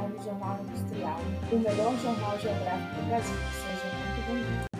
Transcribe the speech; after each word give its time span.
edição 0.00 0.08
do 0.08 0.24
Jornal 0.24 0.58
Industrial, 0.62 1.20
o 1.52 1.58
melhor 1.58 1.96
jornal 1.98 2.38
geográfico 2.38 2.94
do 2.94 3.08
Brasil. 3.08 3.36
Seja 3.52 3.94
muito 3.96 4.26
bem-vindo. 4.26 4.70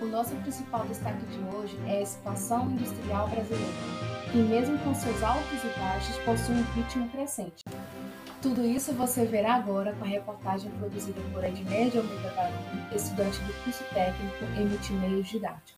O 0.00 0.06
nosso 0.06 0.34
principal 0.36 0.86
destaque 0.86 1.24
de 1.26 1.56
hoje 1.56 1.78
é 1.86 1.98
a 1.98 2.02
expansão 2.02 2.70
industrial 2.70 3.28
brasileira, 3.28 3.72
que 4.30 4.38
mesmo 4.38 4.78
com 4.78 4.94
seus 4.94 5.22
altos 5.22 5.64
e 5.64 5.78
baixos 5.78 6.16
possui 6.18 6.54
um 6.54 6.64
ritmo 6.74 7.08
crescente. 7.08 7.64
Tudo 8.40 8.64
isso 8.64 8.92
você 8.92 9.24
verá 9.24 9.54
agora 9.54 9.92
com 9.94 10.04
a 10.04 10.08
reportagem 10.08 10.70
produzida 10.78 11.20
por 11.32 11.42
Edneide 11.42 11.98
Almeida 11.98 12.32
Barão, 12.36 12.52
estudante 12.94 13.40
do 13.40 13.52
curso 13.64 13.82
técnico 13.92 14.44
em 14.56 14.66
multimeios 14.66 15.26
didáticos. 15.26 15.74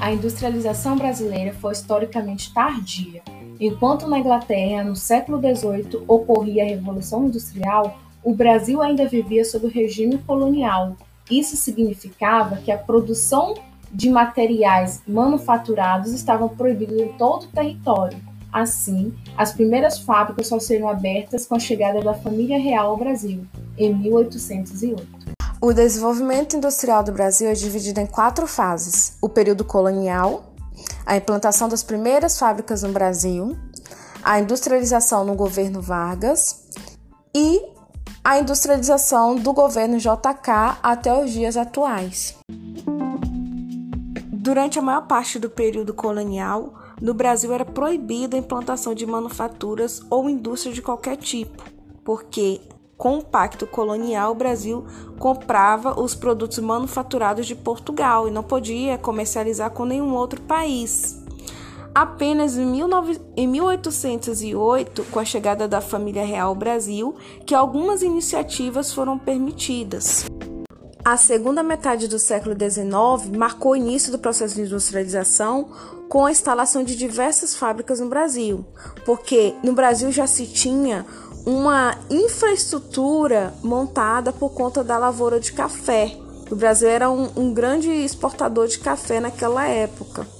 A 0.00 0.12
industrialização 0.12 0.96
brasileira 0.96 1.52
foi 1.52 1.72
historicamente 1.72 2.54
tardia. 2.54 3.22
Enquanto 3.60 4.06
na 4.06 4.20
Inglaterra, 4.20 4.84
no 4.84 4.96
século 4.96 5.38
XVIII, 5.38 6.04
ocorria 6.06 6.62
a 6.62 6.66
Revolução 6.68 7.26
Industrial, 7.26 7.98
o 8.28 8.34
Brasil 8.34 8.82
ainda 8.82 9.08
vivia 9.08 9.44
sob 9.44 9.66
o 9.66 9.70
regime 9.70 10.18
colonial. 10.18 10.96
Isso 11.30 11.56
significava 11.56 12.56
que 12.56 12.70
a 12.70 12.78
produção 12.78 13.54
de 13.92 14.10
materiais 14.10 15.02
manufaturados 15.06 16.12
estava 16.12 16.48
proibida 16.48 16.94
em 16.94 17.08
todo 17.12 17.44
o 17.44 17.48
território 17.48 18.18
Assim, 18.52 19.14
as 19.36 19.52
primeiras 19.52 19.98
fábricas 19.98 20.46
só 20.46 20.58
seriam 20.58 20.88
abertas 20.88 21.46
com 21.46 21.54
a 21.54 21.58
chegada 21.58 22.00
da 22.00 22.14
família 22.14 22.58
real 22.58 22.90
ao 22.90 22.96
Brasil, 22.96 23.46
em 23.76 23.94
1808. 23.94 25.06
O 25.60 25.72
desenvolvimento 25.72 26.56
industrial 26.56 27.04
do 27.04 27.12
Brasil 27.12 27.48
é 27.48 27.52
dividido 27.52 28.00
em 28.00 28.06
quatro 28.06 28.46
fases: 28.46 29.18
o 29.20 29.28
período 29.28 29.64
colonial, 29.64 30.54
a 31.04 31.16
implantação 31.16 31.68
das 31.68 31.82
primeiras 31.82 32.38
fábricas 32.38 32.82
no 32.82 32.90
Brasil, 32.90 33.56
a 34.22 34.40
industrialização 34.40 35.24
no 35.24 35.34
governo 35.34 35.82
Vargas 35.82 36.64
e 37.34 37.60
a 38.24 38.38
industrialização 38.38 39.36
do 39.36 39.52
governo 39.52 39.98
JK 39.98 40.78
até 40.82 41.12
os 41.12 41.30
dias 41.30 41.56
atuais. 41.56 42.36
Durante 44.32 44.78
a 44.78 44.82
maior 44.82 45.06
parte 45.06 45.38
do 45.38 45.50
período 45.50 45.92
colonial, 45.94 46.74
no 47.00 47.14
Brasil 47.14 47.52
era 47.52 47.64
proibida 47.64 48.36
a 48.36 48.40
implantação 48.40 48.94
de 48.94 49.06
manufaturas 49.06 50.00
ou 50.10 50.28
indústria 50.28 50.72
de 50.72 50.82
qualquer 50.82 51.16
tipo, 51.16 51.62
porque 52.04 52.60
com 52.96 53.18
o 53.18 53.24
Pacto 53.24 53.64
Colonial, 53.64 54.32
o 54.32 54.34
Brasil 54.34 54.84
comprava 55.20 56.00
os 56.00 56.16
produtos 56.16 56.58
manufaturados 56.58 57.46
de 57.46 57.54
Portugal 57.54 58.26
e 58.26 58.30
não 58.32 58.42
podia 58.42 58.98
comercializar 58.98 59.70
com 59.70 59.84
nenhum 59.84 60.12
outro 60.14 60.42
país. 60.42 61.22
Apenas 61.98 62.56
em, 62.56 62.70
19... 62.70 63.20
em 63.36 63.48
1808, 63.48 65.02
com 65.10 65.18
a 65.18 65.24
chegada 65.24 65.66
da 65.66 65.80
família 65.80 66.24
real 66.24 66.50
ao 66.50 66.54
Brasil, 66.54 67.16
que 67.44 67.56
algumas 67.56 68.02
iniciativas 68.02 68.92
foram 68.92 69.18
permitidas. 69.18 70.24
A 71.04 71.16
segunda 71.16 71.60
metade 71.60 72.06
do 72.06 72.16
século 72.16 72.54
XIX 72.54 73.36
marcou 73.36 73.72
o 73.72 73.76
início 73.76 74.12
do 74.12 74.18
processo 74.20 74.54
de 74.54 74.60
industrialização 74.60 75.70
com 76.08 76.24
a 76.24 76.30
instalação 76.30 76.84
de 76.84 76.94
diversas 76.94 77.56
fábricas 77.56 77.98
no 77.98 78.08
Brasil, 78.08 78.64
porque 79.04 79.56
no 79.64 79.72
Brasil 79.72 80.12
já 80.12 80.28
se 80.28 80.46
tinha 80.46 81.04
uma 81.44 81.98
infraestrutura 82.08 83.52
montada 83.60 84.32
por 84.32 84.50
conta 84.50 84.84
da 84.84 84.96
lavoura 84.98 85.40
de 85.40 85.52
café. 85.52 86.16
O 86.48 86.54
Brasil 86.54 86.88
era 86.88 87.10
um, 87.10 87.28
um 87.34 87.52
grande 87.52 87.90
exportador 87.90 88.68
de 88.68 88.78
café 88.78 89.18
naquela 89.18 89.66
época. 89.66 90.37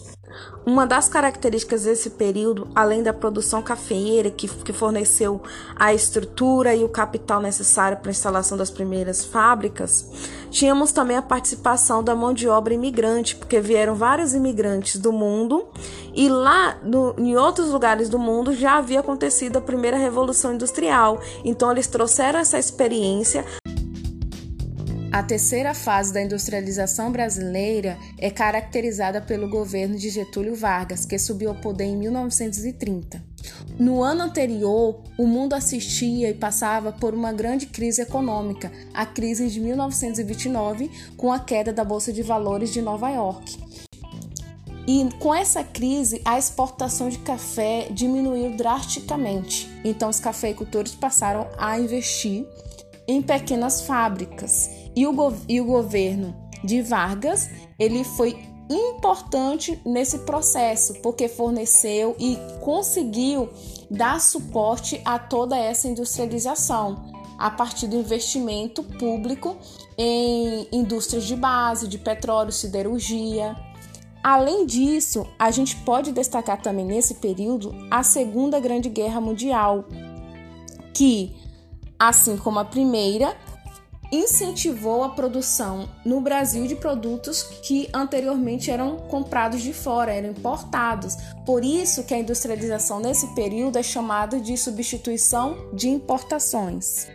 Uma 0.69 0.87
das 0.87 1.09
características 1.09 1.85
desse 1.85 2.11
período, 2.11 2.69
além 2.75 3.03
da 3.03 3.11
produção 3.11 3.63
cafeeira, 3.63 4.31
que, 4.31 4.47
que 4.47 4.71
forneceu 4.71 5.41
a 5.75 5.95
estrutura 5.95 6.75
e 6.75 6.85
o 6.85 6.91
capital 6.91 7.41
necessário 7.41 7.97
para 7.97 8.11
a 8.11 8.13
instalação 8.13 8.59
das 8.59 8.69
primeiras 8.69 9.25
fábricas, 9.25 10.07
tínhamos 10.51 10.93
também 10.93 11.17
a 11.17 11.23
participação 11.23 12.05
da 12.05 12.15
mão 12.15 12.35
de 12.35 12.47
obra 12.49 12.75
imigrante, 12.75 13.35
porque 13.35 13.61
vieram 13.61 13.95
vários 13.95 14.35
imigrantes 14.35 15.01
do 15.01 15.11
mundo 15.11 15.69
e 16.15 16.29
lá 16.29 16.77
no, 16.83 17.15
em 17.17 17.35
outros 17.35 17.71
lugares 17.71 18.11
do 18.11 18.19
mundo 18.19 18.53
já 18.53 18.77
havia 18.77 19.01
acontecido 19.01 19.57
a 19.57 19.63
primeira 19.63 19.97
revolução 19.97 20.53
industrial. 20.53 21.19
Então 21.45 21.73
eles 21.73 21.87
trouxeram 21.87 22.41
essa 22.41 22.59
experiência 22.59 23.43
a 25.19 25.23
terceira 25.25 25.75
fase 25.75 26.13
da 26.13 26.23
industrialização 26.23 27.11
brasileira 27.11 27.99
é 28.19 28.31
caracterizada 28.31 29.21
pelo 29.21 29.51
governo 29.51 29.99
de 29.99 30.11
Getúlio 30.11 30.55
Vargas, 30.55 31.05
que 31.05 31.19
subiu 31.19 31.49
ao 31.49 31.57
poder 31.57 31.87
em 31.87 31.97
1930. 31.97 33.21
No 33.81 34.01
ano 34.01 34.23
anterior, 34.23 35.03
o 35.19 35.27
mundo 35.27 35.55
assistia 35.55 36.31
e 36.31 36.35
passava 36.35 36.93
por 36.93 37.15
uma 37.15 37.33
grande 37.33 37.67
crise 37.67 38.01
econômica, 38.01 38.71
a 38.95 39.05
crise 39.05 39.49
de 39.49 39.59
1929, 39.59 40.89
com 41.17 41.33
a 41.33 41.41
queda 41.41 41.73
da 41.73 41.83
Bolsa 41.83 42.13
de 42.13 42.23
Valores 42.23 42.73
de 42.73 42.81
Nova 42.81 43.11
York. 43.11 43.59
E 44.87 45.05
com 45.19 45.35
essa 45.35 45.65
crise, 45.65 46.23
a 46.25 46.39
exportação 46.39 47.09
de 47.09 47.19
café 47.19 47.89
diminuiu 47.91 48.57
drasticamente. 48.57 49.69
Então, 49.85 50.11
os 50.11 50.21
cafeicultores 50.21 50.95
passaram 50.95 51.49
a 51.59 51.77
investir 51.77 52.47
em 53.09 53.21
pequenas 53.21 53.81
fábricas 53.81 54.78
e 54.95 55.07
o, 55.07 55.35
e 55.49 55.61
o 55.61 55.65
governo 55.65 56.35
de 56.65 56.83
Vargas, 56.83 57.49
ele 57.79 58.05
foi 58.05 58.37
importante 58.71 59.81
nesse 59.85 60.19
processo, 60.21 60.95
porque 61.01 61.29
forneceu 61.29 62.15
e 62.19 62.37
conseguiu 62.61 63.49
dar 63.91 64.21
suporte 64.21 65.01
a 65.05 65.19
toda 65.19 65.57
essa 65.57 65.89
industrialização 65.89 67.11
a 67.39 67.51
partir 67.51 67.87
do 67.87 67.97
investimento 67.97 68.83
público 68.83 69.57
em 69.97 70.67
indústrias 70.73 71.25
de 71.25 71.37
base, 71.37 71.87
de 71.87 71.97
petróleo, 71.97 72.53
siderurgia. 72.53 73.57
Além 74.23 74.67
disso, 74.67 75.27
a 75.39 75.51
gente 75.51 75.77
pode 75.77 76.11
destacar 76.13 76.61
também 76.61 76.85
nesse 76.85 77.15
período 77.15 77.73
a 77.91 78.03
Segunda 78.03 78.59
Grande 78.59 78.89
Guerra 78.89 79.21
Mundial, 79.21 79.85
que, 80.93 81.37
assim 81.97 82.37
como 82.37 82.59
a 82.59 82.65
primeira, 82.65 83.37
incentivou 84.11 85.05
a 85.05 85.11
produção 85.11 85.89
no 86.05 86.21
Brasil 86.21 86.67
de 86.67 86.75
produtos 86.75 87.43
que 87.43 87.89
anteriormente 87.93 88.71
eram 88.71 88.97
comprados 88.97 89.63
de 89.63 89.73
fora, 89.73 90.13
eram 90.13 90.31
importados. 90.31 91.17
Por 91.45 91.65
isso 91.65 92.05
que 92.05 92.15
a 92.15 92.19
industrialização 92.19 93.01
nesse 93.01 93.35
período 93.35 93.79
é 93.79 93.83
chamada 93.83 94.41
de 94.41 94.57
substituição 94.57 95.71
de 95.73 95.89
importações. 95.89 97.09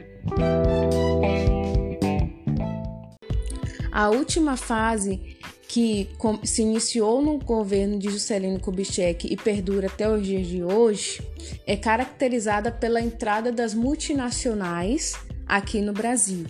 A 3.91 4.09
última 4.09 4.57
fase 4.57 5.37
que 5.67 6.09
se 6.43 6.61
iniciou 6.61 7.21
no 7.21 7.39
governo 7.39 7.97
de 7.97 8.09
Juscelino 8.09 8.59
Kubitschek 8.59 9.31
e 9.31 9.35
perdura 9.35 9.87
até 9.87 10.07
os 10.07 10.23
dias 10.23 10.45
de 10.45 10.63
hoje 10.63 11.21
é 11.65 11.75
caracterizada 11.75 12.71
pela 12.71 13.01
entrada 13.01 13.51
das 13.51 13.73
multinacionais 13.73 15.13
aqui 15.47 15.81
no 15.81 15.91
Brasil 15.91 16.45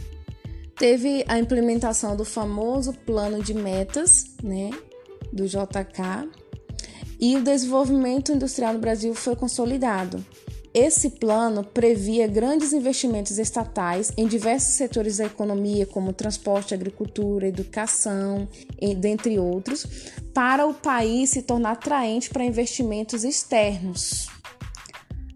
teve 0.77 1.23
a 1.27 1.37
implementação 1.39 2.15
do 2.15 2.25
famoso 2.25 2.93
plano 3.05 3.41
de 3.41 3.53
metas, 3.53 4.25
né, 4.41 4.71
do 5.31 5.45
JK, 5.47 6.29
e 7.19 7.35
o 7.37 7.43
desenvolvimento 7.43 8.31
industrial 8.31 8.73
no 8.73 8.79
Brasil 8.79 9.13
foi 9.15 9.35
consolidado. 9.35 10.23
Esse 10.73 11.11
plano 11.11 11.63
previa 11.63 12.27
grandes 12.27 12.73
investimentos 12.73 13.37
estatais 13.37 14.11
em 14.17 14.27
diversos 14.27 14.73
setores 14.73 15.17
da 15.17 15.25
economia, 15.25 15.85
como 15.85 16.11
transporte, 16.11 16.73
agricultura, 16.73 17.47
educação, 17.47 18.47
dentre 18.97 19.37
outros, 19.37 19.85
para 20.33 20.65
o 20.65 20.73
país 20.73 21.29
se 21.29 21.43
tornar 21.43 21.73
atraente 21.73 22.31
para 22.31 22.43
investimentos 22.43 23.23
externos. 23.23 24.32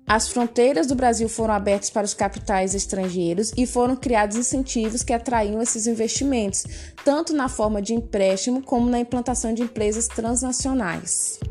As 0.09 0.29
fronteiras 0.29 0.87
do 0.87 0.95
Brasil 0.95 1.27
foram 1.27 1.53
abertas 1.53 1.89
para 1.89 2.05
os 2.05 2.13
capitais 2.13 2.73
estrangeiros 2.73 3.51
e 3.57 3.67
foram 3.67 3.93
criados 3.93 4.37
incentivos 4.37 5.03
que 5.03 5.11
atraíam 5.11 5.61
esses 5.61 5.85
investimentos, 5.85 6.63
tanto 7.03 7.33
na 7.33 7.49
forma 7.49 7.81
de 7.81 7.93
empréstimo 7.93 8.61
como 8.61 8.89
na 8.89 9.01
implantação 9.01 9.53
de 9.53 9.63
empresas 9.63 10.07
transnacionais. 10.07 11.41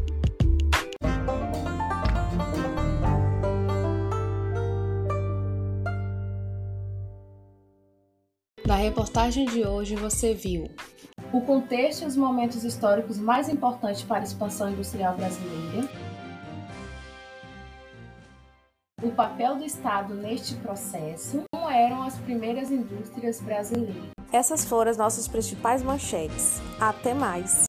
Na 8.67 8.77
reportagem 8.77 9.45
de 9.45 9.67
hoje 9.67 9.95
você 9.97 10.33
viu 10.33 10.71
o 11.33 11.41
contexto 11.43 12.03
e 12.03 12.07
os 12.07 12.17
momentos 12.17 12.65
históricos 12.65 13.19
mais 13.19 13.49
importantes 13.49 14.03
para 14.03 14.21
a 14.21 14.25
expansão 14.25 14.71
industrial 14.71 15.15
brasileira 15.15 16.06
o 19.03 19.11
papel 19.11 19.57
do 19.57 19.65
Estado 19.65 20.15
neste 20.15 20.55
processo, 20.57 21.45
como 21.53 21.69
eram 21.69 22.03
as 22.03 22.17
primeiras 22.19 22.71
indústrias 22.71 23.41
brasileiras. 23.41 24.11
Essas 24.33 24.65
foram 24.65 24.91
as 24.91 24.97
nossas 24.97 25.29
principais 25.29 25.83
manchetes. 25.83 26.61
Até 26.81 27.13
mais! 27.13 27.66